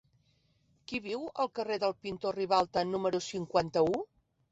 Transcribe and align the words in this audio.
Qui 0.91 1.01
viu 1.07 1.27
al 1.43 1.51
carrer 1.59 1.77
del 1.83 1.93
Pintor 2.05 2.39
Ribalta 2.41 2.85
número 2.95 3.21
cinquanta-u? 3.27 4.01